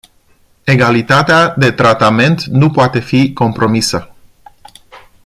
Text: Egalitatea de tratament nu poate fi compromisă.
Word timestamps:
Egalitatea 0.63 1.53
de 1.57 1.71
tratament 1.71 2.43
nu 2.43 2.71
poate 2.71 2.99
fi 2.99 3.33
compromisă. 3.33 4.13